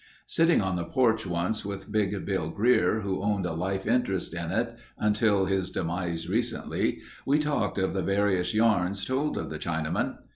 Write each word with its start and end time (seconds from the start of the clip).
Sitting 0.25 0.63
on 0.63 0.77
the 0.77 0.83
porch 0.85 1.27
once 1.27 1.63
with 1.63 1.91
Big 1.91 2.25
Bill 2.25 2.49
Greer, 2.49 3.01
who 3.01 3.21
owned 3.21 3.45
a 3.45 3.53
life 3.53 3.85
interest 3.85 4.33
in 4.33 4.49
it 4.51 4.75
until 4.97 5.45
his 5.45 5.69
demise 5.69 6.27
recently, 6.27 7.01
we 7.23 7.37
talked 7.37 7.77
of 7.77 7.93
the 7.93 8.01
various 8.01 8.51
yarns 8.51 9.05
told 9.05 9.37
of 9.37 9.51
the 9.51 9.59
Chinaman. 9.59 10.15